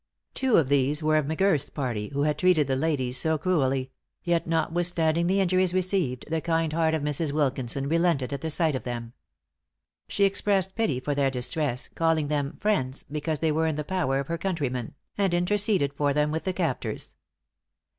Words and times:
Two 0.33 0.57
of 0.57 0.67
these 0.67 1.03
were 1.03 1.15
of 1.15 1.27
M'Girth's 1.27 1.69
party, 1.69 2.07
who 2.07 2.23
had 2.23 2.39
treated 2.39 2.65
the 2.65 2.75
ladies 2.75 3.17
so 3.17 3.37
cruelly; 3.37 3.91
yet 4.23 4.47
notwithstanding 4.47 5.27
the 5.27 5.39
injuries 5.39 5.75
received, 5.75 6.25
the 6.27 6.41
kind 6.41 6.73
heart 6.73 6.95
of 6.95 7.03
Mrs. 7.03 7.31
Wilkinson 7.31 7.87
relented 7.87 8.33
at 8.33 8.41
the 8.41 8.49
sight 8.49 8.73
of 8.75 8.81
them. 8.81 9.13
She 10.07 10.23
expressed 10.23 10.73
pity 10.73 10.99
for 10.99 11.13
their 11.13 11.29
distress, 11.29 11.87
calling 11.93 12.29
them 12.29 12.57
friends, 12.59 13.05
because 13.11 13.41
they 13.41 13.51
were 13.51 13.67
in 13.67 13.75
the 13.75 13.83
power 13.83 14.19
of 14.19 14.25
her 14.27 14.39
countrymen; 14.39 14.95
and 15.19 15.35
interceded 15.35 15.93
for 15.93 16.15
them 16.15 16.31
with 16.31 16.45
the 16.45 16.53
captors. 16.53 17.13